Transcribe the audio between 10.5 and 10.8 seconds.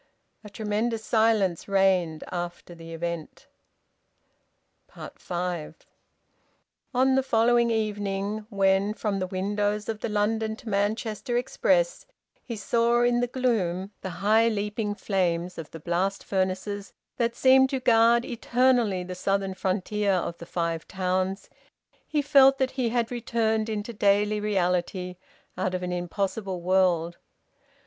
to